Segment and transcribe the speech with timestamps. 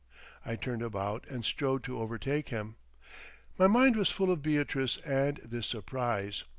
[0.43, 2.75] I turned about and strode to overtake him.
[3.59, 6.43] My mind was full of Beatrice and this surprise.